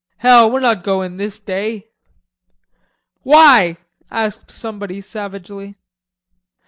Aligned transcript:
"Hell, 0.17 0.49
we're 0.49 0.59
not 0.59 0.81
goin' 0.83 1.17
this 1.17 1.37
day." 1.39 1.87
"Why?" 3.21 3.77
asked 4.09 4.49
somebody 4.49 4.99
savagely. 4.99 5.75